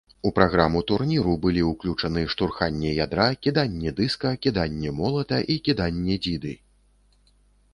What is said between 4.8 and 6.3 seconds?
молата і кіданне